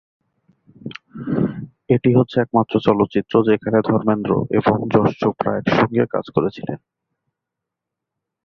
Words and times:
এটি 1.89 2.09
হচ্ছে 2.13 2.35
একমাত্র 2.39 2.73
চলচ্চিত্র 2.79 3.33
যেখানে 3.43 3.77
ধর্মেন্দ্র 3.81 4.31
এবং 4.51 4.75
যশ 4.93 5.09
চোপড়া 5.19 5.51
একসঙ্গে 5.57 6.03
কাজ 6.05 6.25
করেছিলেন। 6.35 6.79